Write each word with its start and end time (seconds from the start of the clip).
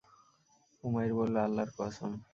উমাইর 0.83 1.11
বলল, 1.19 1.35
আল্লাহর 1.45 1.71
কসম! 1.77 2.11